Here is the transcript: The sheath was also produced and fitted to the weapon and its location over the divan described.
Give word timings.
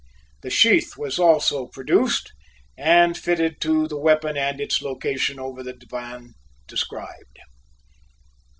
The 0.41 0.49
sheath 0.49 0.97
was 0.97 1.19
also 1.19 1.67
produced 1.67 2.33
and 2.75 3.15
fitted 3.15 3.61
to 3.61 3.87
the 3.87 3.99
weapon 3.99 4.35
and 4.35 4.59
its 4.59 4.81
location 4.81 5.39
over 5.39 5.61
the 5.61 5.73
divan 5.73 6.33
described. 6.67 7.37